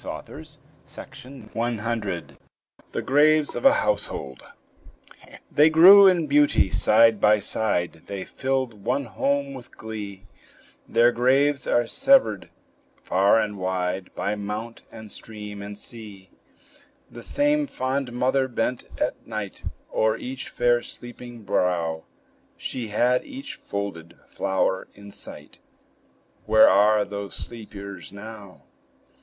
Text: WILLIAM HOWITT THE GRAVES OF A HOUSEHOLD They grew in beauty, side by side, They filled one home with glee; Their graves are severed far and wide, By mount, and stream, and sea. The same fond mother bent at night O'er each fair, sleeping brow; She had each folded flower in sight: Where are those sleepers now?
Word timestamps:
WILLIAM 0.03 1.77
HOWITT 1.77 2.31
THE 2.91 3.03
GRAVES 3.03 3.55
OF 3.55 3.65
A 3.65 3.73
HOUSEHOLD 3.85 4.41
They 5.51 5.69
grew 5.69 6.07
in 6.07 6.25
beauty, 6.25 6.71
side 6.71 7.21
by 7.21 7.39
side, 7.39 8.01
They 8.07 8.25
filled 8.25 8.83
one 8.83 9.05
home 9.05 9.53
with 9.53 9.77
glee; 9.77 10.25
Their 10.89 11.11
graves 11.11 11.67
are 11.67 11.85
severed 11.85 12.49
far 13.03 13.39
and 13.39 13.59
wide, 13.59 14.09
By 14.15 14.33
mount, 14.33 14.81
and 14.91 15.11
stream, 15.11 15.61
and 15.61 15.77
sea. 15.77 16.31
The 17.11 17.21
same 17.21 17.67
fond 17.67 18.11
mother 18.11 18.47
bent 18.47 18.85
at 18.99 19.27
night 19.27 19.63
O'er 19.93 20.17
each 20.17 20.49
fair, 20.49 20.81
sleeping 20.81 21.43
brow; 21.43 22.05
She 22.57 22.87
had 22.87 23.23
each 23.23 23.53
folded 23.53 24.17
flower 24.25 24.87
in 24.95 25.11
sight: 25.11 25.59
Where 26.47 26.69
are 26.71 27.05
those 27.05 27.35
sleepers 27.35 28.11
now? 28.11 28.63